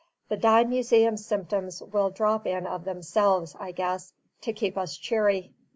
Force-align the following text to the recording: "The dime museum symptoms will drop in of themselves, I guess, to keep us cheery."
"The 0.29 0.35
dime 0.37 0.69
museum 0.69 1.15
symptoms 1.15 1.79
will 1.79 2.09
drop 2.09 2.47
in 2.47 2.65
of 2.65 2.85
themselves, 2.85 3.55
I 3.59 3.69
guess, 3.71 4.13
to 4.41 4.51
keep 4.51 4.75
us 4.75 4.97
cheery." 4.97 5.53